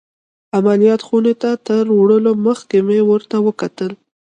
[0.57, 3.91] عمليات خونې ته تر وړلو مخکې مې ورته وکتل.